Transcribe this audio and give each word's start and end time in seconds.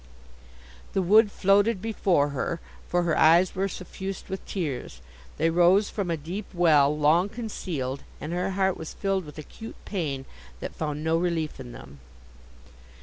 The 0.93 1.01
wood 1.03 1.31
floated 1.31 1.79
before 1.79 2.29
her, 2.29 2.59
for 2.87 3.03
her 3.03 3.15
eyes 3.15 3.53
were 3.53 3.67
suffused 3.67 4.29
with 4.29 4.43
tears. 4.47 4.99
They 5.37 5.51
rose 5.51 5.91
from 5.91 6.09
a 6.09 6.17
deep 6.17 6.47
well, 6.55 6.97
long 6.97 7.29
concealed, 7.29 8.01
and 8.19 8.33
her 8.33 8.49
heart 8.57 8.77
was 8.77 8.95
filled 8.95 9.25
with 9.25 9.37
acute 9.37 9.75
pain 9.85 10.25
that 10.59 10.73
found 10.73 11.03
no 11.03 11.17
relief 11.19 11.59
in 11.59 11.71
them. 11.71 11.99